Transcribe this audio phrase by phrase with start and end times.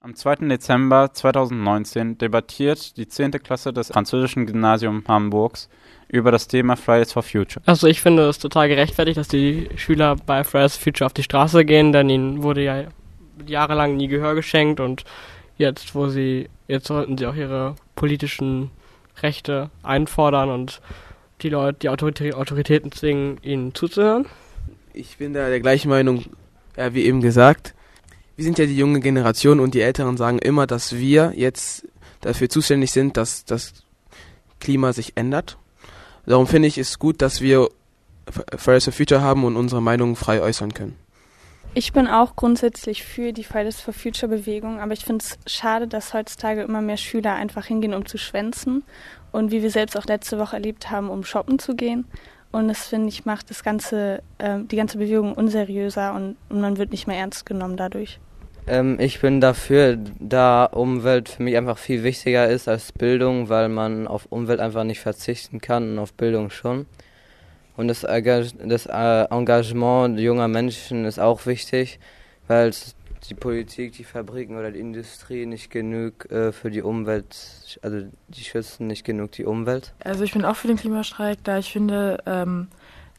[0.00, 0.46] Am 2.
[0.48, 3.32] Dezember 2019 debattiert die 10.
[3.32, 5.68] Klasse des Französischen Gymnasiums Hamburgs
[6.06, 7.60] über das Thema Fridays for Future.
[7.66, 11.24] Also ich finde es total gerechtfertigt, dass die Schüler bei Fridays for Future auf die
[11.24, 12.84] Straße gehen, denn ihnen wurde ja
[13.44, 15.04] jahrelang nie Gehör geschenkt und
[15.56, 18.70] jetzt, wo sie, jetzt sollten sie auch ihre politischen
[19.20, 20.80] Rechte einfordern und
[21.42, 24.26] die Leute, die Autoritäten zwingen, ihnen zuzuhören.
[24.92, 26.24] Ich bin da der gleichen Meinung,
[26.76, 27.74] ja, wie eben gesagt
[28.38, 31.88] wir sind ja die junge Generation und die Älteren sagen immer, dass wir jetzt
[32.20, 33.72] dafür zuständig sind, dass das
[34.60, 35.58] Klima sich ändert.
[36.24, 37.68] Darum finde ich es gut, dass wir
[38.56, 40.96] Fridays for Future haben und unsere Meinung frei äußern können.
[41.74, 45.88] Ich bin auch grundsätzlich für die Fridays for Future Bewegung, aber ich finde es schade,
[45.88, 48.84] dass heutzutage immer mehr Schüler einfach hingehen, um zu schwänzen
[49.32, 52.04] und wie wir selbst auch letzte Woche erlebt haben, um shoppen zu gehen.
[52.52, 56.78] Und das finde ich macht das ganze, äh, die ganze Bewegung unseriöser und, und man
[56.78, 58.20] wird nicht mehr ernst genommen dadurch.
[58.68, 63.68] Ähm, ich bin dafür, da Umwelt für mich einfach viel wichtiger ist als Bildung, weil
[63.70, 66.86] man auf Umwelt einfach nicht verzichten kann und auf Bildung schon.
[67.76, 71.98] Und das, äh, Engagement junger Menschen ist auch wichtig,
[72.46, 72.72] weil
[73.28, 78.44] die Politik, die Fabriken oder die Industrie nicht genug äh, für die Umwelt, also die
[78.44, 79.94] schützen nicht genug die Umwelt.
[80.04, 82.68] Also ich bin auch für den Klimastreik, da ich finde, ähm,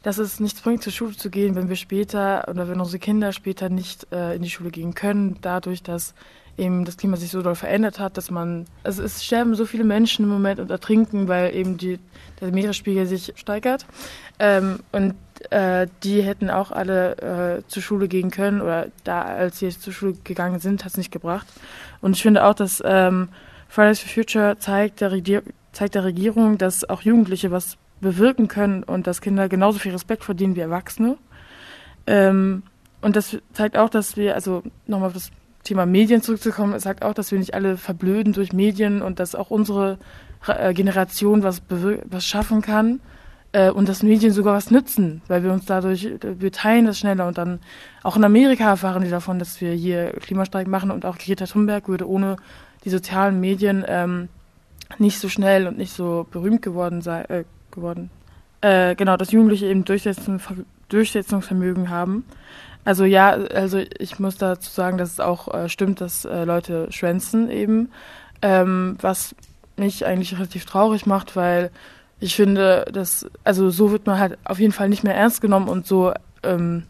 [0.02, 3.32] dass es nichts bringt, zur Schule zu gehen, wenn wir später oder wenn unsere Kinder
[3.32, 6.14] später nicht äh, in die Schule gehen können, dadurch, dass
[6.56, 9.84] eben das Klima sich so doll verändert hat, dass man, also es sterben so viele
[9.84, 11.98] Menschen im Moment und ertrinken, weil eben die,
[12.40, 13.86] der Meeresspiegel sich steigert.
[14.38, 15.14] Ähm, und
[15.50, 19.92] äh, die hätten auch alle äh, zur Schule gehen können oder da, als sie zur
[19.92, 21.46] Schule gegangen sind, hat es nicht gebracht.
[22.00, 23.28] Und ich finde auch, dass ähm,
[23.68, 25.12] Fridays for Future zeigt der,
[25.72, 30.24] zeigt der Regierung, dass auch Jugendliche was bewirken können und dass Kinder genauso viel Respekt
[30.24, 31.16] verdienen wie Erwachsene.
[32.06, 32.62] Ähm,
[33.02, 35.30] und das zeigt auch, dass wir, also nochmal auf das
[35.64, 39.34] Thema Medien zurückzukommen, es sagt auch, dass wir nicht alle verblöden durch Medien und dass
[39.34, 39.98] auch unsere
[40.46, 43.00] äh, Generation was, was schaffen kann
[43.52, 47.26] äh, und dass Medien sogar was nützen, weil wir uns dadurch, wir teilen das schneller
[47.26, 47.60] und dann
[48.02, 51.88] auch in Amerika erfahren die davon, dass wir hier Klimastreik machen und auch Greta Thunberg
[51.88, 52.36] würde ohne
[52.84, 54.28] die sozialen Medien ähm,
[54.98, 58.10] nicht so schnell und nicht so berühmt geworden sein, äh, geworden.
[58.60, 62.24] Äh, genau, dass Jugendliche eben Durchsetzungsvermögen haben.
[62.84, 66.86] Also ja, also ich muss dazu sagen, dass es auch äh, stimmt, dass äh, Leute
[66.90, 67.90] schwänzen eben,
[68.42, 69.34] ähm, was
[69.76, 71.70] mich eigentlich relativ traurig macht, weil
[72.20, 75.68] ich finde, dass also so wird man halt auf jeden Fall nicht mehr ernst genommen
[75.68, 76.84] und so ähm,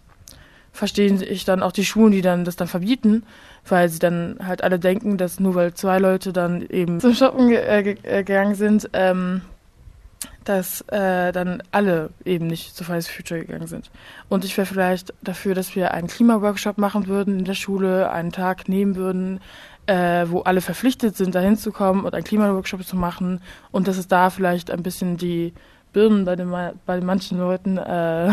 [0.72, 3.24] verstehen ich dann auch die Schulen, die dann das dann verbieten,
[3.68, 7.50] weil sie dann halt alle denken, dass nur weil zwei Leute dann eben zum Shoppen
[7.50, 9.42] äh, äh, gegangen sind, ähm,
[10.44, 13.90] dass äh, dann alle eben nicht zu Fridays for Future gegangen sind.
[14.28, 18.32] Und ich wäre vielleicht dafür, dass wir einen Klimaworkshop machen würden in der Schule, einen
[18.32, 19.40] Tag nehmen würden,
[19.86, 24.08] äh, wo alle verpflichtet sind, da hinzukommen und einen Klimaworkshop zu machen und dass es
[24.08, 25.52] da vielleicht ein bisschen die
[25.92, 26.54] Birnen bei, den,
[26.86, 28.32] bei manchen Leuten, äh,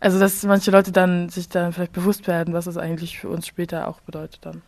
[0.00, 3.46] also dass manche Leute dann sich dann vielleicht bewusst werden, was es eigentlich für uns
[3.46, 4.62] später auch bedeutet dann.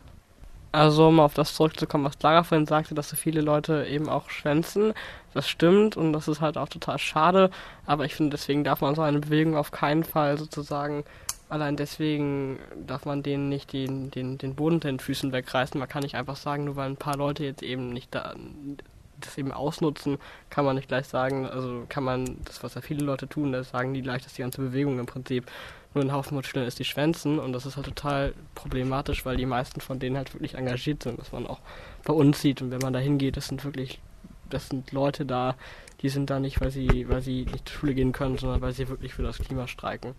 [0.71, 4.29] Also um auf das zurückzukommen, was Clara vorhin sagte, dass so viele Leute eben auch
[4.29, 4.93] schwänzen.
[5.33, 7.51] Das stimmt und das ist halt auch total schade.
[7.87, 11.05] Aber ich finde, deswegen darf man so eine Bewegung auf keinen Fall sozusagen,
[11.49, 15.79] allein deswegen darf man denen nicht den, den, den Boden unter den Füßen wegreißen.
[15.79, 18.35] Man kann nicht einfach sagen, nur weil ein paar Leute jetzt eben nicht da
[19.21, 20.19] das eben ausnutzen,
[20.49, 23.71] kann man nicht gleich sagen, also kann man das, was ja viele Leute tun, das
[23.71, 25.47] sagen die gleich, dass die ganze Bewegung im Prinzip
[25.95, 29.37] nur ein Haufen von Schülern ist, die schwänzen und das ist halt total problematisch, weil
[29.37, 31.61] die meisten von denen halt wirklich engagiert sind, was man auch
[32.05, 34.01] bei uns sieht und wenn man da hingeht, das sind wirklich,
[34.51, 35.57] das sind Leute da,
[36.03, 38.73] die sind da nicht, weil sie, weil sie nicht zur Schule gehen können, sondern weil
[38.73, 40.15] sie wirklich für das Klima streiken.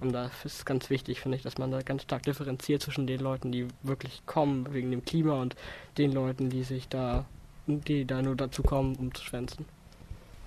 [0.00, 3.06] Und da ist es ganz wichtig, finde ich, dass man da ganz stark differenziert zwischen
[3.06, 5.56] den Leuten, die wirklich kommen wegen dem Klima und
[5.98, 7.24] den Leuten, die sich da,
[7.66, 9.66] die da nur dazu kommen, um zu schwänzen.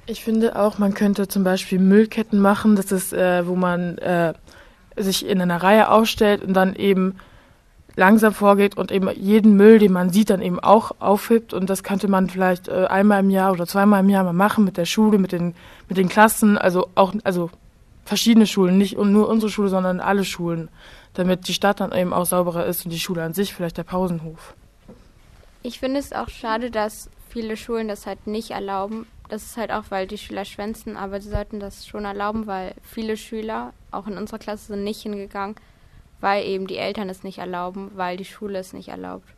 [0.07, 4.33] Ich finde auch, man könnte zum Beispiel Müllketten machen, das ist, äh, wo man äh,
[4.97, 7.15] sich in einer Reihe aufstellt und dann eben
[7.95, 11.53] langsam vorgeht und eben jeden Müll, den man sieht, dann eben auch aufhebt.
[11.53, 14.63] Und das könnte man vielleicht äh, einmal im Jahr oder zweimal im Jahr mal machen
[14.63, 15.55] mit der Schule, mit den,
[15.89, 17.49] mit den Klassen, also auch, also
[18.05, 20.69] verschiedene Schulen, nicht nur unsere Schule, sondern alle Schulen,
[21.13, 23.83] damit die Stadt dann eben auch sauberer ist und die Schule an sich, vielleicht der
[23.83, 24.53] Pausenhof.
[25.63, 29.05] Ich finde es auch schade, dass viele Schulen das halt nicht erlauben.
[29.31, 32.75] Das ist halt auch, weil die Schüler schwänzen, aber sie sollten das schon erlauben, weil
[32.83, 35.55] viele Schüler, auch in unserer Klasse, sind nicht hingegangen,
[36.19, 39.29] weil eben die Eltern es nicht erlauben, weil die Schule es nicht erlaubt.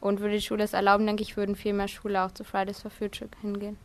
[0.00, 2.80] Und würde die Schule es erlauben, denke ich, würden viel mehr Schüler auch zu Fridays
[2.80, 3.76] for Future hingehen.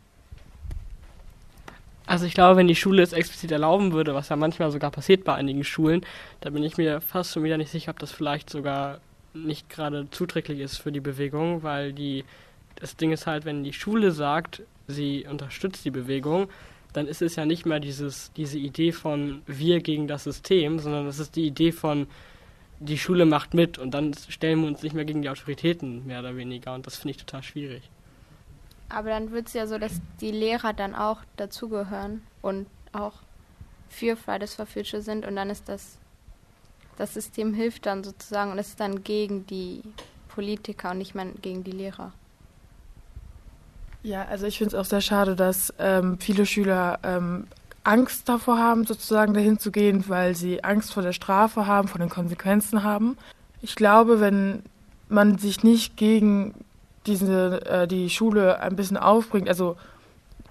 [2.06, 5.24] Also ich glaube, wenn die Schule es explizit erlauben würde, was ja manchmal sogar passiert
[5.24, 6.06] bei einigen Schulen,
[6.40, 8.98] da bin ich mir fast schon wieder nicht sicher, ob das vielleicht sogar
[9.34, 12.24] nicht gerade zuträglich ist für die Bewegung, weil die
[12.76, 16.48] das Ding ist halt, wenn die Schule sagt, sie unterstützt die Bewegung,
[16.92, 21.06] dann ist es ja nicht mehr dieses, diese Idee von wir gegen das System, sondern
[21.06, 22.06] es ist die Idee von
[22.80, 26.20] die Schule macht mit und dann stellen wir uns nicht mehr gegen die Autoritäten mehr
[26.20, 27.90] oder weniger und das finde ich total schwierig.
[28.88, 33.14] Aber dann wird es ja so, dass die Lehrer dann auch dazugehören und auch
[33.88, 35.98] für Fridays for Future sind und dann ist das,
[36.96, 39.82] das System hilft dann sozusagen und es ist dann gegen die
[40.28, 42.12] Politiker und nicht mehr gegen die Lehrer.
[44.04, 47.46] Ja, also ich finde es auch sehr schade, dass ähm, viele Schüler ähm,
[47.84, 51.98] Angst davor haben, sozusagen dahin zu gehen, weil sie Angst vor der Strafe haben, vor
[51.98, 53.16] den Konsequenzen haben.
[53.62, 54.62] Ich glaube, wenn
[55.08, 56.52] man sich nicht gegen
[57.06, 59.76] diese, äh, die Schule ein bisschen aufbringt, also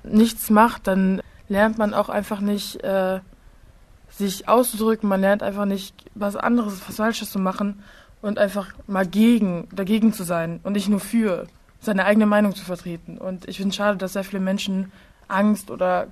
[0.03, 3.19] nichts macht, dann lernt man auch einfach nicht, äh,
[4.09, 7.83] sich auszudrücken, man lernt einfach nicht, was anderes, was Falsches zu machen
[8.23, 11.45] und einfach mal gegen, dagegen zu sein und nicht nur für
[11.83, 13.17] seine eigene Meinung zu vertreten.
[13.17, 14.91] Und ich finde es schade, dass sehr viele Menschen
[15.27, 16.07] Angst oder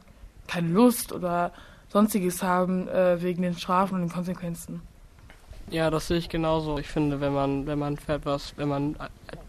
[0.47, 1.51] keine Lust oder
[1.89, 4.81] sonstiges haben äh, wegen den Strafen und den Konsequenzen.
[5.69, 6.77] Ja, das sehe ich genauso.
[6.77, 8.95] Ich finde, wenn man, wenn man etwas, wenn man,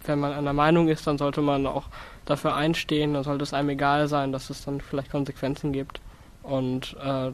[0.04, 1.86] wenn man einer Meinung ist, dann sollte man auch
[2.26, 3.14] dafür einstehen.
[3.14, 6.00] Dann sollte es einem egal sein, dass es dann vielleicht Konsequenzen gibt.
[6.44, 7.32] Und äh,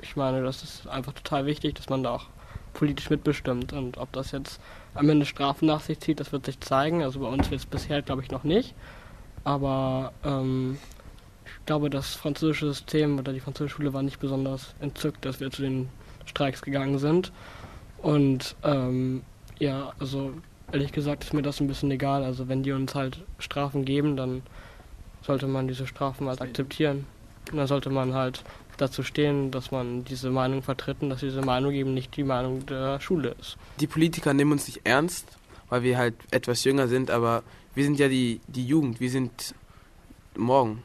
[0.00, 2.26] ich meine, das ist einfach total wichtig, dass man da auch
[2.72, 3.72] politisch mitbestimmt.
[3.72, 4.60] Und ob das jetzt
[4.94, 7.02] am Ende Strafen nach sich zieht, das wird sich zeigen.
[7.02, 8.74] Also bei uns jetzt bisher, glaube ich, noch nicht.
[9.44, 10.78] Aber ähm,
[11.44, 15.50] ich glaube, das französische System oder die französische Schule war nicht besonders entzückt, dass wir
[15.50, 15.88] zu den
[16.26, 17.32] Streiks gegangen sind.
[17.98, 19.22] Und ähm,
[19.58, 20.32] ja, also
[20.72, 22.24] ehrlich gesagt ist mir das ein bisschen egal.
[22.24, 24.42] Also wenn die uns halt Strafen geben, dann
[25.22, 27.06] sollte man diese Strafen halt akzeptieren.
[27.50, 28.44] Und dann sollte man halt
[28.80, 32.66] dazu stehen, dass man diese Meinung vertritt und dass diese Meinung eben nicht die Meinung
[32.66, 33.56] der Schule ist.
[33.80, 35.26] Die Politiker nehmen uns nicht ernst,
[35.68, 37.42] weil wir halt etwas jünger sind, aber
[37.74, 39.54] wir sind ja die, die Jugend, wir sind
[40.36, 40.82] morgen.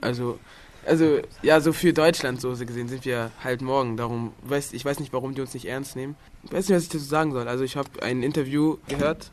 [0.00, 0.38] Also,
[0.84, 3.96] also ja, so für Deutschland so gesehen sind wir halt morgen.
[3.96, 6.16] Darum weiß ich weiß nicht, warum die uns nicht ernst nehmen.
[6.44, 7.48] Ich weiß nicht, was ich dazu sagen soll.
[7.48, 9.30] Also ich habe ein Interview gehört,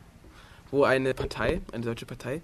[0.70, 2.40] wo eine Partei, eine deutsche Partei,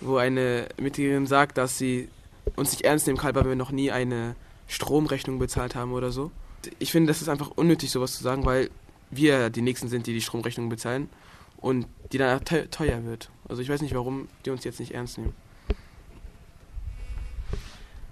[0.00, 2.08] wo eine Mitgliederin sagt, dass sie
[2.56, 6.30] uns nicht ernst nehmen kann, weil wir noch nie eine Stromrechnung bezahlt haben oder so.
[6.78, 8.70] Ich finde, das ist einfach unnötig, sowas zu sagen, weil
[9.10, 11.08] wir die Nächsten sind, die die Stromrechnung bezahlen
[11.58, 13.30] und die dann teuer wird.
[13.48, 15.34] Also ich weiß nicht, warum die uns jetzt nicht ernst nehmen.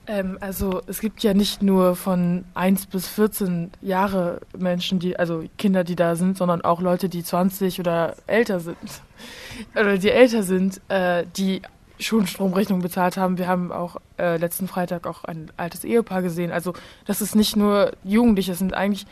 [0.06, 5.44] Ähm, also es gibt ja nicht nur von 1 bis 14 Jahre Menschen, die, also
[5.58, 8.78] Kinder, die da sind, sondern auch Leute, die 20 oder älter sind.
[9.74, 11.62] Oder die älter sind, äh, die
[11.98, 13.38] schon Stromrechnung bezahlt haben.
[13.38, 16.52] Wir haben auch äh, letzten Freitag auch ein altes Ehepaar gesehen.
[16.52, 16.74] Also
[17.06, 19.06] das ist nicht nur Jugendliche, es sind eigentlich,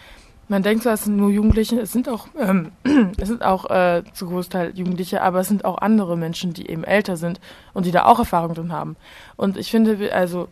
[0.49, 2.73] man denkt zwar, es sind nur Jugendliche, es sind auch, ähm,
[3.19, 6.85] es sind auch äh, zu Großteil Jugendliche, aber es sind auch andere Menschen, die eben
[6.85, 7.41] älter sind
[7.73, 8.97] und die da auch Erfahrung drin haben.
[9.37, 10.49] Und ich finde, also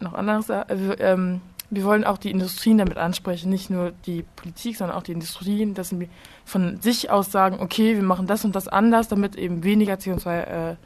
[0.00, 0.64] noch anderes, äh,
[0.98, 5.12] ähm, wir wollen auch die Industrien damit ansprechen, nicht nur die Politik, sondern auch die
[5.12, 6.08] Industrien, dass sie
[6.44, 10.76] von sich aus sagen, okay, wir machen das und das anders, damit eben weniger CO2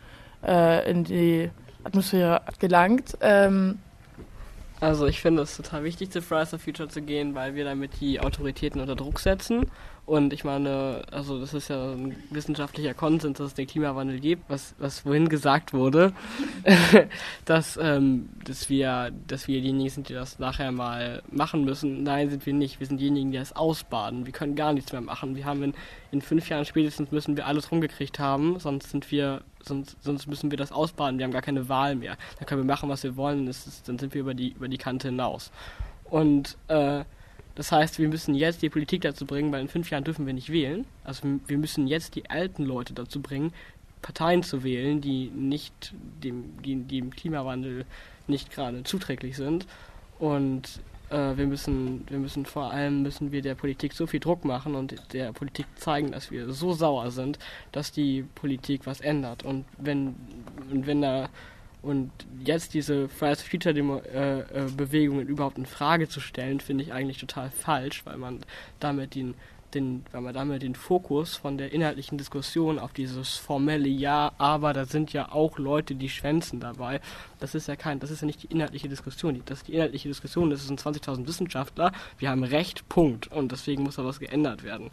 [0.47, 1.51] äh, in die
[1.85, 3.17] Atmosphäre gelangt.
[3.21, 3.79] Ähm,
[4.81, 8.01] also ich finde es total wichtig, zu Fridays for Future zu gehen, weil wir damit
[8.01, 9.67] die Autoritäten unter Druck setzen
[10.11, 14.43] und ich meine, also das ist ja ein wissenschaftlicher Konsens, dass es den Klimawandel gibt,
[14.51, 16.13] was, was vorhin gesagt wurde,
[17.45, 22.03] dass, ähm, dass, wir, dass wir diejenigen sind, die das nachher mal machen müssen.
[22.03, 22.81] Nein, sind wir nicht.
[22.81, 24.27] Wir sind diejenigen, die das ausbaden.
[24.27, 25.37] Wir können gar nichts mehr machen.
[25.37, 25.75] Wir haben in,
[26.11, 30.51] in fünf Jahren spätestens müssen wir alles rumgekriegt haben, sonst sind wir, sonst, sonst müssen
[30.51, 31.19] wir das ausbaden.
[31.19, 32.17] Wir haben gar keine Wahl mehr.
[32.39, 34.79] Dann können wir machen, was wir wollen, ist, dann sind wir über die, über die
[34.79, 35.51] Kante hinaus.
[36.05, 37.05] Und äh,
[37.55, 40.33] das heißt, wir müssen jetzt die Politik dazu bringen, weil in fünf Jahren dürfen wir
[40.33, 40.85] nicht wählen.
[41.05, 43.53] Also wir müssen jetzt die alten Leute dazu bringen,
[44.03, 45.93] Parteien zu wählen, die nicht
[46.25, 47.85] dem, die, die dem Klimawandel
[48.27, 49.67] nicht gerade zuträglich sind.
[50.19, 54.45] Und äh, wir müssen, wir müssen vor allem müssen wir der Politik so viel Druck
[54.45, 57.39] machen und der Politik zeigen, dass wir so sauer sind,
[57.73, 59.45] dass die Politik was ändert.
[59.45, 60.15] Und wenn,
[60.71, 61.29] und wenn da
[61.83, 62.11] und
[62.45, 66.85] jetzt diese Fridays for Future Demo, äh, äh, Bewegungen überhaupt in Frage zu stellen, finde
[66.85, 68.41] ich eigentlich total falsch, weil man
[68.81, 69.35] damit den,
[69.75, 74.73] den, weil man damit den Fokus von der inhaltlichen Diskussion auf dieses formelle Ja, aber
[74.73, 77.01] da sind ja auch Leute, die schwänzen dabei.
[77.39, 79.41] Das ist ja kein, das ist ja nicht die inhaltliche Diskussion.
[79.47, 83.31] Das ist die inhaltliche Diskussion, das sind 20.000 Wissenschaftler, wir haben Recht, Punkt.
[83.33, 84.91] Und deswegen muss da was geändert werden.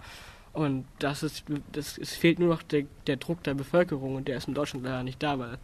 [0.53, 4.37] Und das ist, das, es fehlt nur noch der, der Druck der Bevölkerung und der
[4.37, 5.59] ist in Deutschland leider nicht da, weil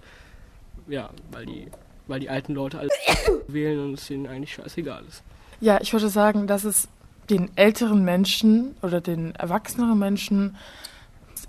[0.88, 1.68] ja, weil die,
[2.08, 2.92] weil die alten Leute alles
[3.48, 5.24] wählen und es ihnen eigentlich scheißegal ist.
[5.62, 6.90] Ja, ich würde sagen, dass es
[7.30, 10.56] den älteren Menschen oder den erwachseneren Menschen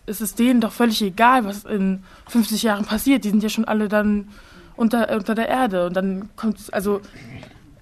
[0.07, 3.25] es ist denen doch völlig egal, was in 50 Jahren passiert.
[3.25, 4.29] Die sind ja schon alle dann
[4.77, 5.87] unter, unter der Erde.
[5.87, 7.01] Und dann kommt es, also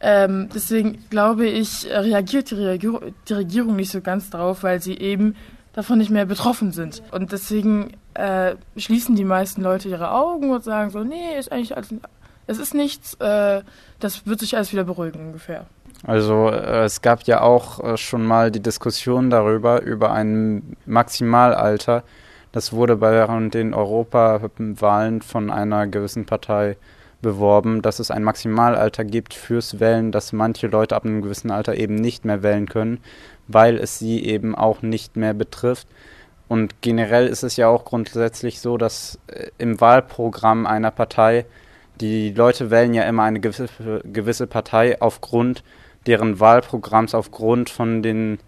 [0.00, 4.96] ähm, deswegen glaube ich, reagiert die, Reagier die Regierung nicht so ganz drauf, weil sie
[4.96, 5.34] eben
[5.72, 7.02] davon nicht mehr betroffen sind.
[7.12, 11.76] Und deswegen äh, schließen die meisten Leute ihre Augen und sagen so, nee, ist eigentlich
[11.76, 11.94] alles,
[12.46, 13.62] es ist nichts, äh,
[14.00, 15.66] das wird sich alles wieder beruhigen ungefähr.
[16.04, 22.02] Also äh, es gab ja auch äh, schon mal die Diskussion darüber, über ein Maximalalter.
[22.50, 26.76] Das wurde bei den Europawahlen von einer gewissen Partei
[27.22, 31.76] beworben, dass es ein Maximalalter gibt fürs Wählen, dass manche Leute ab einem gewissen Alter
[31.76, 32.98] eben nicht mehr wählen können,
[33.46, 35.86] weil es sie eben auch nicht mehr betrifft.
[36.48, 41.46] Und generell ist es ja auch grundsätzlich so, dass äh, im Wahlprogramm einer Partei
[42.00, 43.68] die Leute wählen ja immer eine gewisse,
[44.04, 45.62] gewisse Partei aufgrund
[46.06, 48.38] deren Wahlprogramms, aufgrund von den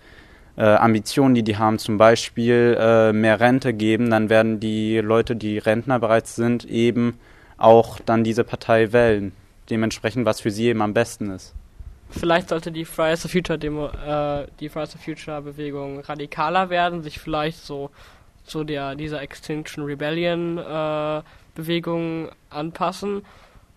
[0.56, 5.36] äh, Ambitionen, die die haben, zum Beispiel äh, mehr Rente geben, dann werden die Leute,
[5.36, 7.18] die Rentner bereits sind, eben
[7.56, 9.32] auch dann diese Partei wählen.
[9.70, 11.54] Dementsprechend, was für sie eben am besten ist.
[12.10, 17.02] Vielleicht sollte die Fridays for Future Demo, äh, die Fridays for Future Bewegung radikaler werden,
[17.02, 17.90] sich vielleicht so
[18.44, 21.22] zu der dieser Extinction Rebellion äh,
[21.54, 23.22] Bewegung anpassen,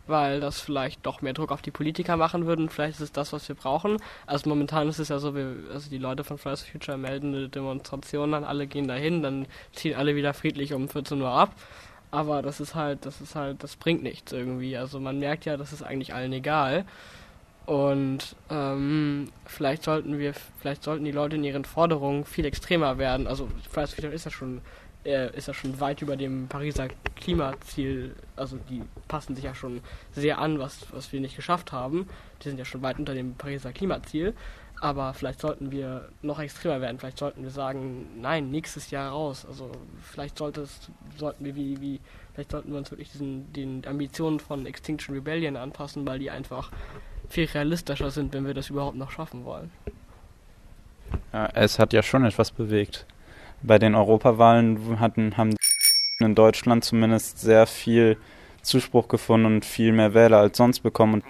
[0.08, 2.68] weil das vielleicht doch mehr Druck auf die Politiker machen würde.
[2.70, 3.98] Vielleicht ist es das, was wir brauchen.
[4.26, 7.36] Also momentan ist es ja so, wir, also die Leute von Fridays for Future melden
[7.36, 11.54] eine Demonstration, dann alle gehen dahin, dann ziehen alle wieder friedlich um 14 Uhr ab.
[12.12, 14.78] Aber das ist halt, das ist halt, das bringt nichts irgendwie.
[14.78, 16.86] Also man merkt ja, das ist eigentlich allen egal.
[17.66, 23.28] Und ähm, vielleicht sollten wir, vielleicht sollten die Leute in ihren Forderungen viel extremer werden.
[23.28, 24.62] Also Fridays for Future ist ja schon
[25.08, 29.82] äh, ist ja schon weit über dem Pariser Klimaziel, also die passen sich ja schon
[30.12, 32.08] sehr an, was, was wir nicht geschafft haben.
[32.44, 34.34] Die sind ja schon weit unter dem Pariser Klimaziel.
[34.80, 37.00] Aber vielleicht sollten wir noch extremer werden.
[37.00, 39.44] Vielleicht sollten wir sagen, nein, nächstes Jahr raus.
[39.48, 39.72] Also
[40.04, 42.00] vielleicht sollte es, sollten wir wie, wie,
[42.34, 46.70] vielleicht sollten wir uns wirklich diesen, den Ambitionen von Extinction Rebellion anpassen, weil die einfach
[47.28, 49.72] viel realistischer sind, wenn wir das überhaupt noch schaffen wollen.
[51.34, 53.08] Ja, es hat ja schon etwas bewegt
[53.62, 55.56] bei den Europawahlen hatten, haben
[56.20, 58.18] in Deutschland zumindest sehr viel
[58.62, 61.24] Zuspruch gefunden und viel mehr Wähler als sonst bekommen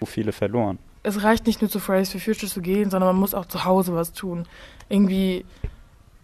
[0.00, 0.78] und viele verloren.
[1.02, 3.64] Es reicht nicht nur zu Fridays for Future zu gehen, sondern man muss auch zu
[3.64, 4.46] Hause was tun.
[4.88, 5.44] Irgendwie,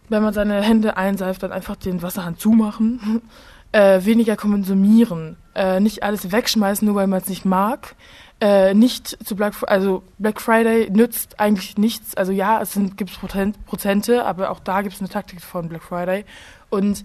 [0.08, 3.22] wenn man seine Hände einseift, dann einfach den Wasserhahn zumachen,
[3.72, 7.94] äh, weniger konsumieren, äh, nicht alles wegschmeißen, nur weil man es nicht mag.
[8.40, 12.16] Äh, nicht zu Black also Black Friday nützt eigentlich nichts.
[12.16, 15.82] Also ja, es gibt Prozent, Prozente, aber auch da gibt es eine Taktik von Black
[15.82, 16.24] Friday.
[16.68, 17.04] Und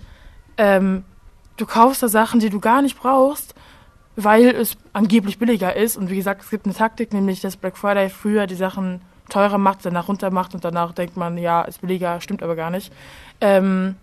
[0.57, 1.03] ähm,
[1.57, 3.53] du kaufst da Sachen, die du gar nicht brauchst,
[4.15, 5.97] weil es angeblich billiger ist.
[5.97, 9.59] Und wie gesagt, es gibt eine Taktik, nämlich dass Black Friday früher die Sachen teurer
[9.59, 12.91] macht, danach runter macht und danach denkt man, ja, ist billiger, stimmt aber gar nicht.
[13.39, 13.95] Ähm,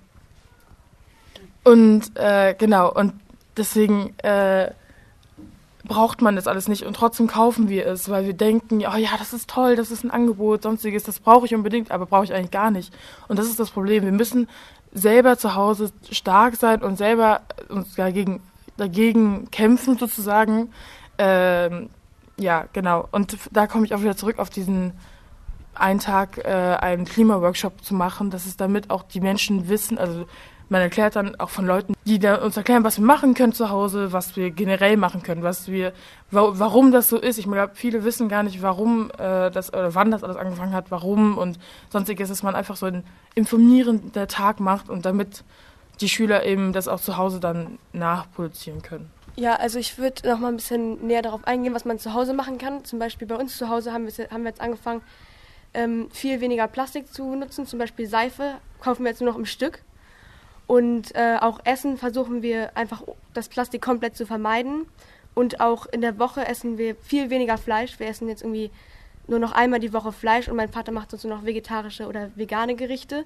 [1.64, 3.12] und äh, genau, und
[3.56, 4.70] deswegen äh,
[5.86, 9.10] braucht man das alles nicht und trotzdem kaufen wir es, weil wir denken, oh ja,
[9.18, 12.34] das ist toll, das ist ein Angebot, sonstiges, das brauche ich unbedingt, aber brauche ich
[12.34, 12.92] eigentlich gar nicht.
[13.28, 14.04] Und das ist das Problem.
[14.04, 14.48] Wir müssen
[14.92, 18.40] selber zu Hause stark sein und selber uns dagegen,
[18.76, 20.72] dagegen kämpfen sozusagen.
[21.18, 21.90] Ähm,
[22.38, 23.08] ja, genau.
[23.10, 24.92] Und da komme ich auch wieder zurück auf diesen
[25.74, 30.26] einen Tag äh, einen Klimaworkshop zu machen, dass es damit auch die Menschen wissen, also
[30.68, 33.70] man erklärt dann auch von Leuten, die da uns erklären, was wir machen können zu
[33.70, 35.92] Hause, was wir generell machen können, was wir,
[36.30, 37.38] wa warum das so ist.
[37.38, 40.90] Ich glaube, viele wissen gar nicht, warum äh, das oder wann das alles angefangen hat,
[40.90, 41.58] warum und
[41.90, 43.04] sonstiges, dass man einfach so ein
[43.34, 45.44] informierender Tag macht und damit
[46.00, 49.10] die Schüler eben das auch zu Hause dann nachproduzieren können.
[49.36, 52.32] Ja, also ich würde noch mal ein bisschen näher darauf eingehen, was man zu Hause
[52.32, 52.84] machen kann.
[52.84, 55.02] Zum Beispiel bei uns zu Hause haben wir, haben wir jetzt angefangen,
[55.74, 57.66] ähm, viel weniger Plastik zu nutzen.
[57.66, 59.82] Zum Beispiel Seife kaufen wir jetzt nur noch im Stück.
[60.66, 63.02] Und äh, auch Essen versuchen wir einfach
[63.34, 64.86] das Plastik komplett zu vermeiden.
[65.34, 67.98] Und auch in der Woche essen wir viel weniger Fleisch.
[68.00, 68.70] Wir essen jetzt irgendwie
[69.28, 72.30] nur noch einmal die Woche Fleisch und mein Vater macht uns nur noch vegetarische oder
[72.36, 73.24] vegane Gerichte.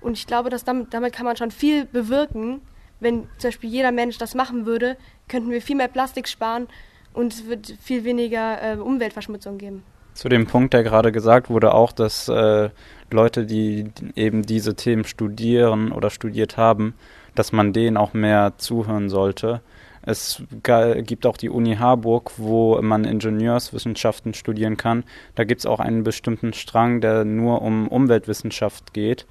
[0.00, 2.60] Und ich glaube, dass damit, damit kann man schon viel bewirken.
[3.00, 4.96] Wenn zum Beispiel jeder Mensch das machen würde,
[5.28, 6.68] könnten wir viel mehr Plastik sparen
[7.12, 9.82] und es wird viel weniger äh, Umweltverschmutzung geben.
[10.16, 12.70] Zu dem Punkt, der gerade gesagt wurde, auch, dass äh,
[13.10, 16.94] Leute, die eben diese Themen studieren oder studiert haben,
[17.34, 19.60] dass man denen auch mehr zuhören sollte.
[20.00, 25.04] Es gibt auch die Uni Harburg, wo man Ingenieurswissenschaften studieren kann.
[25.34, 29.26] Da gibt es auch einen bestimmten Strang, der nur um Umweltwissenschaft geht.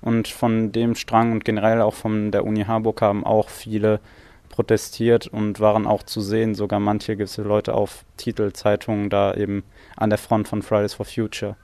[0.00, 3.98] Und von dem Strang und generell auch von der Uni Harburg haben auch viele
[4.48, 9.64] protestiert und waren auch zu sehen, sogar manche gewisse Leute auf Titelzeitungen da eben
[9.96, 11.56] an der Front von Fridays for Future.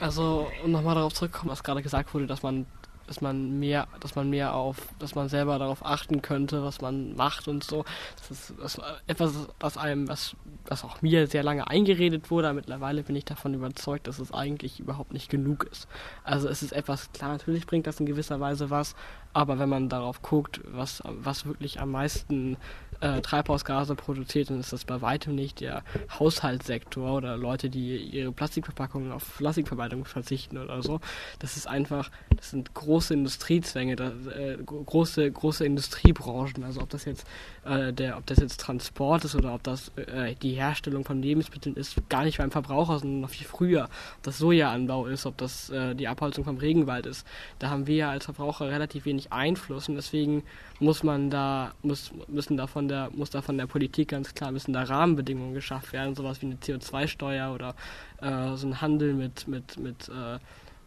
[0.00, 2.66] Also, um nochmal darauf zurückzukommen, was gerade gesagt wurde, dass man
[3.06, 7.14] dass man mehr, dass man mehr auf, dass man selber darauf achten könnte, was man
[7.16, 7.84] macht und so.
[8.16, 12.48] Das ist, das ist etwas, was einem, was, was auch mir sehr lange eingeredet wurde.
[12.48, 15.86] Aber mittlerweile bin ich davon überzeugt, dass es eigentlich überhaupt nicht genug ist.
[16.22, 18.94] Also es ist etwas, klar, natürlich bringt das in gewisser Weise was,
[19.34, 22.56] aber wenn man darauf guckt, was, was wirklich am meisten
[23.00, 25.82] äh, Treibhausgase produziert, dann ist das bei weitem nicht der
[26.18, 31.00] Haushaltssektor oder Leute, die ihre Plastikverpackungen auf Plastikverwaltung verzichten oder so.
[31.38, 36.64] Das ist einfach, das sind große Industriezwänge, da, äh, große, große Industriebranchen.
[36.64, 37.26] Also ob das jetzt
[37.64, 41.76] äh, der, ob das jetzt Transport ist oder ob das äh, die Herstellung von Lebensmitteln
[41.76, 43.84] ist, gar nicht beim Verbraucher, sondern noch viel früher.
[44.16, 47.26] Ob das Sojaanbau ist, ob das äh, die Abholzung vom Regenwald ist.
[47.58, 50.42] Da haben wir ja als Verbraucher relativ wenig Einfluss und deswegen
[50.80, 54.52] muss man da, muss, müssen da von der, muss da von der Politik ganz klar,
[54.52, 57.74] müssen da Rahmenbedingungen geschaffen werden, sowas wie eine CO2-Steuer oder
[58.20, 60.38] äh, so ein Handel mit, mit, mit, äh,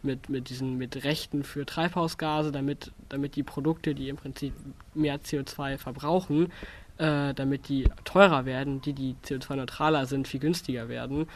[0.02, 4.54] mit, mit diesen, mit Rechten für Treibhausgase, damit, damit die Produkte, die im Prinzip
[4.94, 6.52] mehr CO2 verbrauchen,
[6.98, 11.26] äh, damit die teurer werden, die, die CO2-neutraler sind, viel günstiger werden.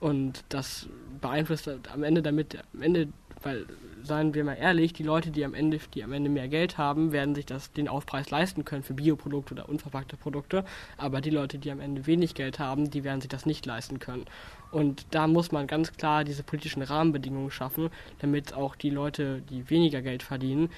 [0.00, 0.88] Und das
[1.20, 3.08] beeinflusst am Ende damit, am Ende,
[3.42, 3.66] weil
[4.08, 7.12] seien wir mal ehrlich, die Leute, die am Ende, die am Ende mehr Geld haben,
[7.12, 10.64] werden sich das, den Aufpreis leisten können für Bioprodukte oder unverpackte Produkte.
[10.96, 14.00] Aber die Leute, die am Ende wenig Geld haben, die werden sich das nicht leisten
[14.00, 14.24] können.
[14.70, 19.70] Und da muss man ganz klar diese politischen Rahmenbedingungen schaffen, damit auch die Leute, die
[19.70, 20.70] weniger Geld verdienen,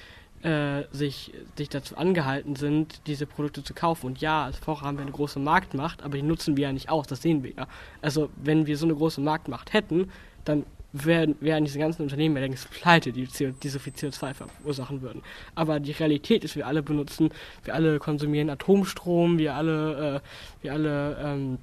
[0.43, 4.07] äh, sich, sich dazu angehalten sind, diese Produkte zu kaufen.
[4.07, 6.89] Und ja, als Vorher haben wir eine große Marktmacht, aber die nutzen wir ja nicht
[6.89, 7.67] aus, das sehen wir ja.
[8.01, 10.11] Also wenn wir so eine große Marktmacht hätten,
[10.45, 14.33] dann wären, wären diese ganzen Unternehmen ja längst pleite, die, CO, die so viel CO2
[14.33, 15.21] verursachen würden.
[15.55, 17.29] Aber die Realität ist, wir alle benutzen,
[17.63, 21.57] wir alle konsumieren Atomstrom, wir alle, äh, wir alle, ähm,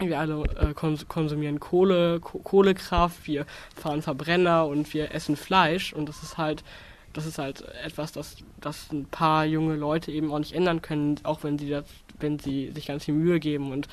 [0.00, 6.22] wir alle äh, konsumieren Kohle, Kohlekraft, wir fahren Verbrenner und wir essen Fleisch und das
[6.22, 6.64] ist halt
[7.16, 11.18] das ist halt etwas, das, das ein paar junge Leute eben auch nicht ändern können,
[11.22, 11.86] auch wenn sie das,
[12.20, 13.88] wenn sie sich ganz viel Mühe geben und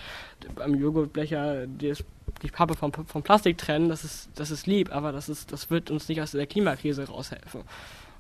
[0.60, 2.04] am Joghurtbecher das
[2.44, 5.70] die Pappe vom, vom Plastik trennen, das ist, das ist lieb, aber das, ist, das
[5.70, 7.62] wird uns nicht aus der Klimakrise raushelfen.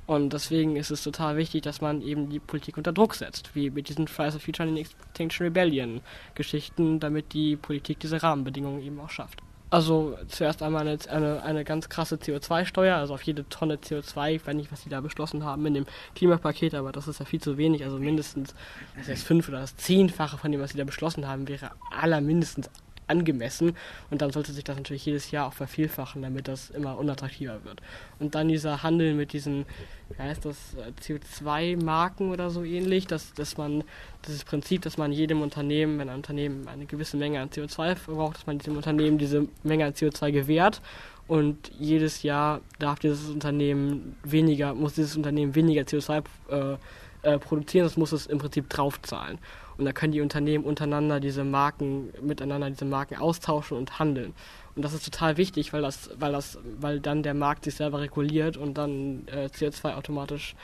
[0.05, 3.69] Und deswegen ist es total wichtig, dass man eben die Politik unter Druck setzt, wie
[3.69, 6.01] mit diesen Fridays of Future and Extinction Rebellion
[6.35, 9.41] Geschichten, damit die Politik diese Rahmenbedingungen eben auch schafft.
[9.69, 14.45] Also zuerst einmal eine, eine, eine ganz krasse CO2-Steuer, also auf jede Tonne CO2, ich
[14.45, 17.41] weiß nicht, was sie da beschlossen haben in dem Klimapaket, aber das ist ja viel
[17.41, 18.53] zu wenig, also mindestens
[18.95, 22.21] das ist fünf oder das zehnfache von dem, was sie da beschlossen haben, wäre aller
[22.21, 22.69] mindestens
[23.07, 23.75] angemessen
[24.09, 27.81] und dann sollte sich das natürlich jedes Jahr auch vervielfachen, damit das immer unattraktiver wird.
[28.19, 29.65] Und dann dieser Handel mit diesen,
[30.09, 30.57] wie heißt das,
[31.01, 33.83] CO2-Marken oder so ähnlich, dass, dass man,
[34.27, 38.37] dieses Prinzip, dass man jedem Unternehmen, wenn ein Unternehmen eine gewisse Menge an CO2 verbraucht,
[38.37, 40.81] dass man diesem Unternehmen diese Menge an CO2 gewährt
[41.27, 46.77] und jedes Jahr darf dieses Unternehmen weniger, muss dieses Unternehmen weniger CO2 äh,
[47.23, 49.39] äh, produzieren, das muss es im Prinzip draufzahlen.
[49.77, 54.33] Und da können die Unternehmen untereinander diese Marken, miteinander diese Marken austauschen und handeln.
[54.75, 58.01] Und das ist total wichtig, weil das, weil das, weil dann der Markt sich selber
[58.01, 60.55] reguliert und dann äh, CO2 automatisch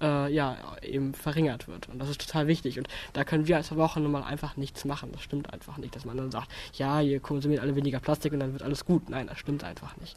[0.00, 1.88] äh, ja, eben verringert wird.
[1.88, 2.78] Und das ist total wichtig.
[2.78, 5.10] Und da können wir als Verbraucher nun mal einfach nichts machen.
[5.12, 8.40] Das stimmt einfach nicht, dass man dann sagt, ja, ihr konsumiert alle weniger Plastik und
[8.40, 9.08] dann wird alles gut.
[9.08, 10.16] Nein, das stimmt einfach nicht.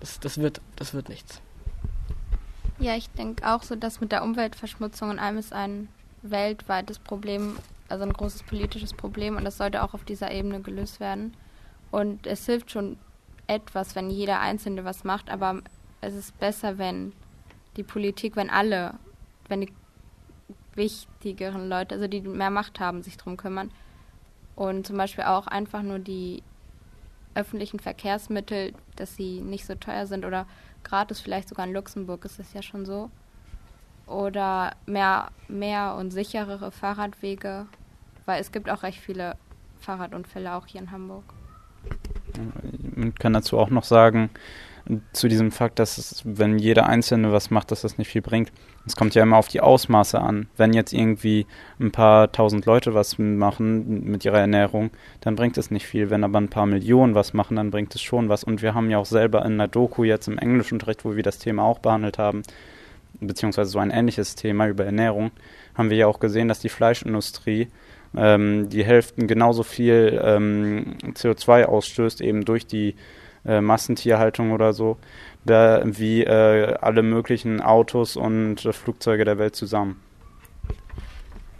[0.00, 1.42] Das, das, wird, das wird nichts.
[2.78, 5.88] Ja, ich denke auch so, dass mit der Umweltverschmutzung und allem ist ein
[6.22, 7.56] weltweites Problem,
[7.88, 11.34] also ein großes politisches Problem und das sollte auch auf dieser Ebene gelöst werden.
[11.90, 12.98] Und es hilft schon
[13.46, 15.60] etwas, wenn jeder Einzelne was macht, aber
[16.00, 17.12] es ist besser, wenn
[17.76, 18.94] die Politik, wenn alle,
[19.48, 19.72] wenn die
[20.74, 23.70] wichtigeren Leute, also die mehr Macht haben, sich darum kümmern.
[24.56, 26.42] Und zum Beispiel auch einfach nur die
[27.34, 30.46] öffentlichen Verkehrsmittel, dass sie nicht so teuer sind oder
[30.84, 33.10] gratis, vielleicht sogar in Luxemburg ist es ja schon so
[34.10, 37.66] oder mehr, mehr und sicherere Fahrradwege,
[38.26, 39.36] weil es gibt auch recht viele
[39.80, 41.24] Fahrradunfälle auch hier in Hamburg.
[42.96, 44.30] Man kann dazu auch noch sagen,
[45.12, 48.50] zu diesem Fakt, dass es, wenn jeder Einzelne was macht, dass das nicht viel bringt.
[48.86, 50.48] Es kommt ja immer auf die Ausmaße an.
[50.56, 51.46] Wenn jetzt irgendwie
[51.78, 56.10] ein paar tausend Leute was machen mit ihrer Ernährung, dann bringt es nicht viel.
[56.10, 58.42] Wenn aber ein paar Millionen was machen, dann bringt es schon was.
[58.42, 61.38] Und wir haben ja auch selber in der Doku jetzt im Englischunterricht, wo wir das
[61.38, 62.42] Thema auch behandelt haben,
[63.20, 65.30] beziehungsweise so ein ähnliches Thema über Ernährung,
[65.74, 67.68] haben wir ja auch gesehen, dass die Fleischindustrie
[68.16, 72.96] ähm, die Hälften genauso viel ähm, CO2 ausstößt, eben durch die
[73.44, 74.98] äh, Massentierhaltung oder so,
[75.44, 80.00] da, wie äh, alle möglichen Autos und äh, Flugzeuge der Welt zusammen.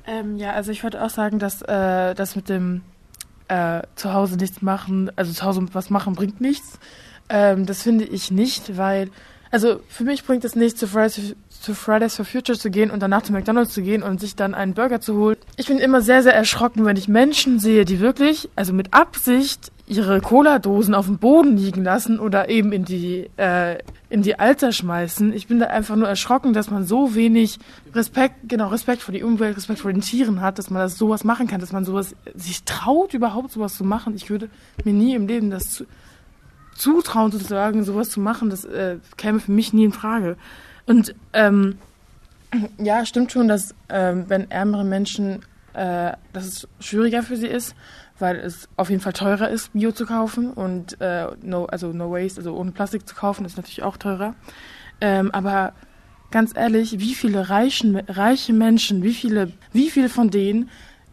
[0.07, 2.83] Ähm, ja, also ich wollte auch sagen, dass äh, das mit dem
[3.49, 6.79] äh, zu Hause nichts machen, also zu Hause was machen bringt nichts.
[7.29, 9.11] Ähm, das finde ich nicht, weil
[9.51, 13.01] also für mich bringt es nichts, zu Fridays zu Fridays for Future zu gehen und
[13.01, 15.37] danach zu McDonalds zu gehen und sich dann einen Burger zu holen.
[15.57, 19.71] Ich bin immer sehr, sehr erschrocken, wenn ich Menschen sehe, die wirklich, also mit Absicht,
[19.87, 24.71] ihre Cola-Dosen auf dem Boden liegen lassen oder eben in die, äh, in die Alter
[24.71, 25.33] schmeißen.
[25.33, 27.59] Ich bin da einfach nur erschrocken, dass man so wenig
[27.93, 31.25] Respekt, genau, Respekt vor die Umwelt, Respekt vor den Tieren hat, dass man das sowas
[31.25, 34.15] machen kann, dass man sowas sich traut, überhaupt sowas zu machen.
[34.15, 34.49] Ich würde
[34.85, 35.87] mir nie im Leben das zu,
[36.75, 38.51] zutrauen, sozusagen, sowas zu machen.
[38.51, 40.37] Das äh, käme für mich nie in Frage.
[40.87, 41.79] Und ähm,
[42.79, 45.43] ja, stimmt schon, dass ähm, wenn ärmere Menschen,
[45.75, 47.75] äh, dass es schwieriger für sie ist,
[48.19, 52.11] weil es auf jeden Fall teurer ist, Bio zu kaufen und äh, no, also no
[52.11, 54.35] waste, also ohne Plastik zu kaufen, ist natürlich auch teurer.
[55.01, 55.73] Ähm, aber
[56.31, 60.69] ganz ehrlich, wie viele reichen, reiche Menschen, wie viele, wie viele von denen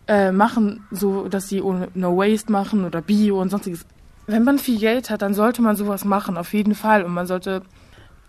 [0.07, 3.85] äh, machen so, dass sie ohne No Waste machen oder Bio und sonstiges.
[4.27, 7.03] Wenn man viel Geld hat, dann sollte man sowas machen, auf jeden Fall.
[7.03, 7.63] Und man sollte,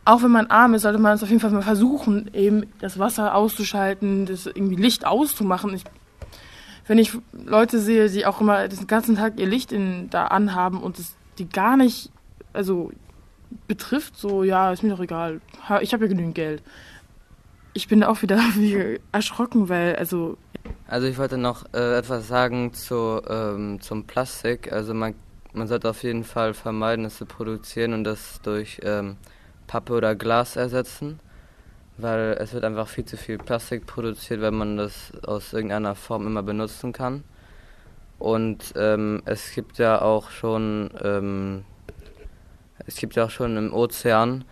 [0.05, 2.99] auch wenn man arm ist, sollte man es auf jeden Fall mal versuchen, eben das
[2.99, 5.75] Wasser auszuschalten, das irgendwie Licht auszumachen.
[5.75, 5.85] Ich
[6.89, 10.83] wenn ich Leute sehe, die auch immer den ganzen Tag ihr Licht in, da anhaben
[10.83, 12.11] und es die gar nicht,
[12.53, 12.91] also
[13.69, 15.41] betrifft, so, ja, ist mir doch egal.
[15.83, 16.63] Ich habe ja genügend Geld.
[17.75, 18.41] Ich bin auch wieder
[19.13, 20.37] erschrocken, weil, also.
[20.89, 24.73] Also ich wollte noch äh, etwas sagen zu, ähm, zum Plastik.
[24.73, 25.15] Also man,
[25.59, 29.17] man sollte auf jeden Fall vermeiden, es zu produzieren und das durch ähm,
[29.67, 31.21] Pappe oder Glas ersetzen
[31.99, 36.27] weil es wird einfach viel zu viel Plastik produziert, wenn man das aus irgendeiner Form
[36.27, 37.25] immer benutzen kann.
[38.19, 41.65] Und ähm, es gibt ja auch schon, ähm,
[42.87, 44.45] es gibt ja auch schon im Ozean,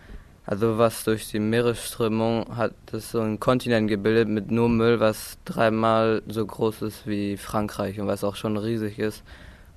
[0.45, 5.37] also was durch die Meeresströmung hat es so ein Kontinent gebildet mit nur Müll, was
[5.43, 9.23] dreimal so groß ist wie Frankreich und was auch schon riesig ist.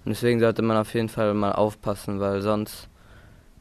[0.05, 2.89] Und deswegen sollte man auf jeden Fall mal aufpassen, weil sonst,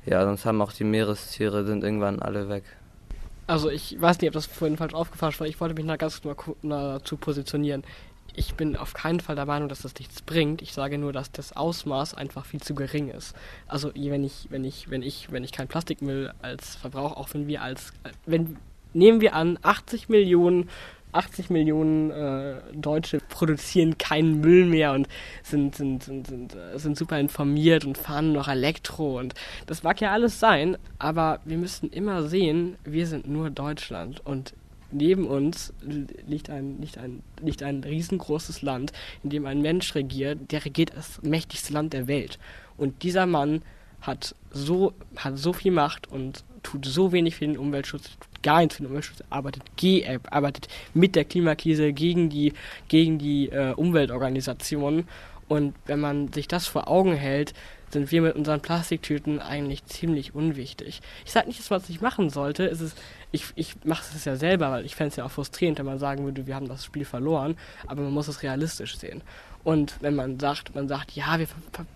[0.05, 2.63] ja, sonst haben auch die Meerestiere sind irgendwann alle weg.
[3.47, 5.47] Also ich weiß nicht, ob das vorhin falsch aufgefasst war.
[5.47, 7.83] Ich wollte mich da ganz mal dazu positionieren.
[8.35, 10.61] Ich bin auf keinen Fall der Meinung, dass das nichts bringt.
[10.61, 13.35] Ich sage nur, dass das Ausmaß einfach viel zu gering ist.
[13.67, 17.47] Also wenn ich, wenn ich, wenn ich, wenn ich kein Plastikmüll als Verbrauch, auch wenn
[17.47, 17.91] wir als,
[18.27, 18.55] wenn
[18.93, 20.69] nehmen wir an, 80 Millionen
[21.11, 25.07] 80 Millionen äh, Deutsche produzieren keinen Müll mehr und
[25.43, 29.33] sind, sind, sind, sind, äh, sind super informiert und fahren noch Elektro und
[29.65, 34.53] das mag ja alles sein, aber wir müssen immer sehen, wir sind nur Deutschland und
[34.91, 38.91] neben uns liegt ein, liegt ein, liegt ein riesengroßes Land,
[39.23, 42.39] in dem ein Mensch regiert, der regiert das mächtigste Land der Welt.
[42.77, 43.61] Und dieser Mann
[44.01, 48.75] hat so, hat so viel Macht und tut so wenig für den Umweltschutz, gar nichts
[48.75, 52.53] für den Umweltschutz, arbeitet, äh, arbeitet mit der Klimakrise gegen die,
[52.87, 55.07] gegen die äh, Umweltorganisationen.
[55.47, 57.53] Und wenn man sich das vor Augen hält,
[57.91, 61.01] sind wir mit unseren Plastiktüten eigentlich ziemlich unwichtig.
[61.25, 62.65] Ich sage nicht, dass man es nicht machen sollte.
[62.67, 62.97] Es ist,
[63.31, 65.97] ich ich mache es ja selber, weil ich fände es ja auch frustrierend, wenn man
[65.97, 67.57] sagen würde, wir haben das Spiel verloren.
[67.87, 69.21] Aber man muss es realistisch sehen.
[69.63, 71.47] Und wenn man sagt, man sagt, ja, wir,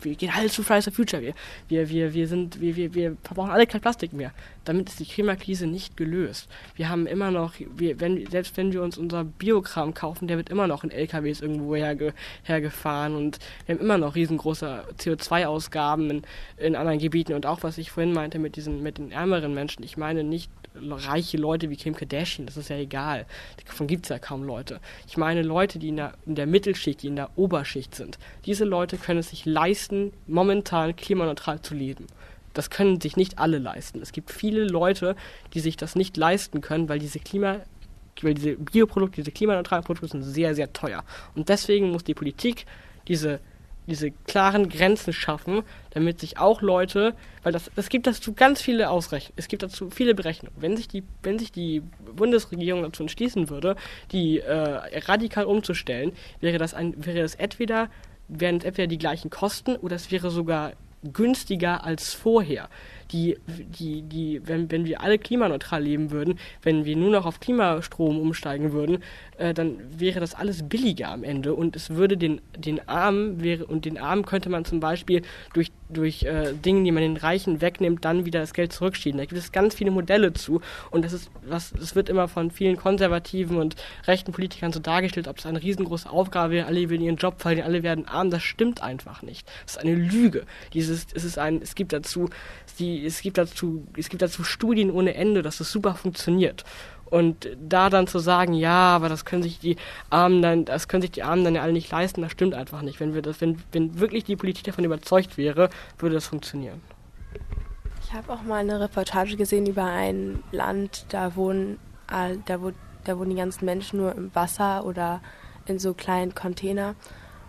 [0.02, 1.34] wir gehen alle zu Fridays for Future, wir,
[1.70, 4.32] wir, wir, wir, sind, wir, wir, wir verbrauchen alle kein Plastik mehr,
[4.66, 6.50] damit ist die Klimakrise nicht gelöst.
[6.76, 10.50] Wir haben immer noch, wir, wenn, selbst wenn wir uns unser Biokram kaufen, der wird
[10.50, 16.22] immer noch in LKWs irgendwo herge, hergefahren und wir haben immer noch riesengroße CO2-Ausgaben in,
[16.58, 19.84] in anderen Gebieten und auch was ich vorhin meinte mit diesen, mit den ärmeren Menschen,
[19.84, 23.26] ich meine nicht reiche Leute wie Kim Kardashian, das ist ja egal.
[23.66, 24.80] Davon gibt es ja kaum Leute.
[25.08, 28.18] Ich meine Leute, die in der, in der Mittelschicht, die in der Oberschicht sind.
[28.46, 32.08] Diese Leute können es sich leisten, momentan klimaneutral zu leben.
[32.56, 34.02] Das können sich nicht alle leisten.
[34.02, 35.16] Es gibt viele Leute,
[35.54, 37.62] die sich das nicht leisten können, weil diese Klima
[38.22, 41.04] weil diese Bioprodukte, diese klimaneutralen Produkte sind sehr, sehr teuer.
[41.36, 42.66] Und deswegen muss die Politik
[43.08, 43.40] diese
[43.88, 48.90] diese klaren Grenzen schaffen, damit sich auch Leute, weil das, es gibt dazu ganz viele
[48.90, 50.56] Ausrechnungen, es gibt dazu viele Berechnungen.
[50.60, 51.82] Wenn sich die, wenn sich die
[52.16, 53.76] Bundesregierung dazu entschließen würde,
[54.12, 57.90] die äh, radikal umzustellen, wäre das ein, wäre es entweder,
[58.28, 62.70] wären es entweder die gleichen Kosten oder es wäre sogar günstiger als vorher
[63.12, 67.40] die, die, die, wenn, wenn wir alle klimaneutral leben würden, wenn wir nur noch auf
[67.40, 69.00] Klimastrom umsteigen würden,
[69.38, 71.54] äh, dann wäre das alles billiger am Ende.
[71.54, 75.22] Und es würde den, den Armen wäre und den Armen könnte man zum Beispiel
[75.54, 79.18] durch, durch äh, Dinge, die man den Reichen wegnimmt, dann wieder das Geld zurückschieben.
[79.18, 82.52] Da gibt es ganz viele Modelle zu und das ist was, es wird immer von
[82.52, 87.04] vielen konservativen und rechten Politikern so dargestellt, ob es eine riesengroße Aufgabe wäre, alle würden
[87.04, 88.30] ihren Job verlieren, alle werden arm.
[88.30, 89.48] Das stimmt einfach nicht.
[89.66, 90.46] Das ist eine Lüge.
[90.74, 92.30] Dieses, es ist ein, es gibt dazu
[92.80, 96.64] die, es gibt dazu, es gibt dazu Studien ohne Ende, dass das super funktioniert.
[97.14, 99.78] Und da dann zu sagen, ja, aber das können sich die
[100.10, 102.82] Armen dann, das können sich die Armen dann ja alle nicht leisten, das stimmt einfach
[102.82, 103.00] nicht.
[103.00, 106.82] Wenn wir das, wenn, wenn wirklich die Politik davon überzeugt wäre, würde das funktionieren.
[108.04, 112.72] Ich habe auch mal eine Reportage gesehen über ein Land, da wohnen da, wo,
[113.04, 115.22] da wohnen die ganzen Menschen nur im Wasser oder
[115.68, 116.96] in so kleinen Container.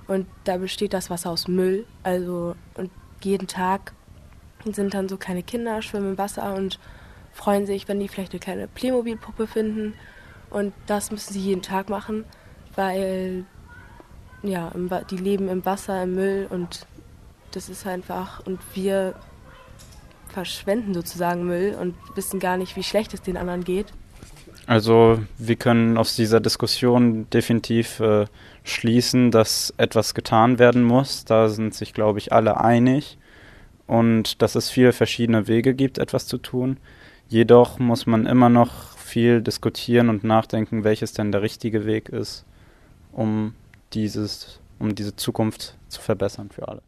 [0.07, 1.87] Und da besteht das Wasser aus Müll.
[2.03, 2.91] Also, und
[3.23, 3.95] jeden Tag
[4.71, 6.79] sind dann so kleine Kinder, schwimmen im Wasser und
[7.35, 9.95] freuen sich, wenn die vielleicht eine kleine Playmobil-Puppe finden.
[10.51, 12.25] Und das müssen sie jeden Tag machen,
[12.77, 13.45] weil
[14.43, 14.73] ja,
[15.11, 16.87] die leben im Wasser, im Müll und
[17.53, 19.15] das ist einfach, und wir
[20.29, 23.93] verschwenden sozusagen Müll und wissen gar nicht, wie schlecht es den anderen geht.
[24.67, 28.27] Also wir können aus dieser Diskussion definitiv äh,
[28.65, 31.25] schließen, dass etwas getan werden muss.
[31.25, 33.19] Da sind sich, glaube ich, alle einig.
[33.87, 36.79] Und dass es viele verschiedene Wege gibt, etwas zu tun.
[37.35, 42.45] Jedoch muss man immer noch viel diskutieren und nachdenken, welches denn der richtige Weg ist,
[43.11, 43.57] um
[43.93, 46.81] dieses, um diese Zukunft zu verbessern für alle.